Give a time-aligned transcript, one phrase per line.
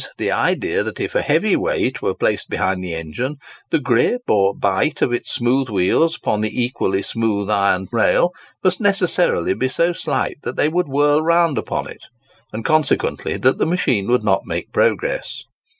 [0.17, 3.35] the idea that, if a heavy weight were placed behind the engine,
[3.69, 8.31] the "grip" or "bite" of its smooth wheels upon the equally smooth iron rail,
[8.63, 12.05] must necessarily be so slight that they would whirl round upon it,
[12.51, 15.43] and, consequently, that the machine would not make progress.